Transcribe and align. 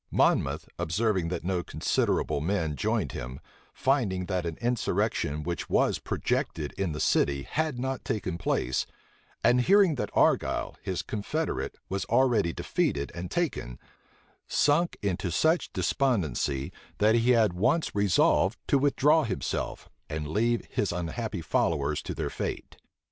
Monmouth, 0.09 0.67
observing 0.79 1.27
that 1.27 1.43
no 1.43 1.61
considerable 1.61 2.41
men 2.41 2.75
joined 2.75 3.11
him, 3.11 3.39
finding 3.71 4.25
that 4.25 4.47
an 4.47 4.57
insurrection 4.59 5.43
which 5.43 5.69
was 5.69 5.99
projected 5.99 6.71
in 6.71 6.91
the 6.91 6.99
city 6.99 7.43
had 7.43 7.77
not 7.77 8.03
taken 8.03 8.39
place, 8.39 8.87
and 9.43 9.61
hearing 9.61 9.93
that 9.93 10.09
Argyle, 10.15 10.75
his 10.81 11.03
confederate, 11.03 11.77
was 11.87 12.03
already 12.05 12.51
defeated 12.51 13.11
and 13.13 13.29
taken, 13.29 13.77
sunk 14.47 14.97
into 15.03 15.29
such 15.29 15.71
despondency, 15.71 16.73
that 16.97 17.13
he 17.13 17.29
had 17.29 17.53
once 17.53 17.93
resolved 17.93 18.57
to 18.65 18.79
withdraw 18.79 19.21
himself, 19.23 19.87
and 20.09 20.27
leave 20.27 20.65
his 20.67 20.91
unhappy 20.91 21.41
followers 21.43 22.01
to 22.01 22.15
their 22.15 22.31
fate. 22.31 22.75